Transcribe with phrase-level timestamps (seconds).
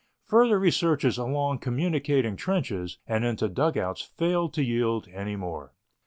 [0.25, 5.73] Further researches along communicating trenches and into dugouts failed to yield any more.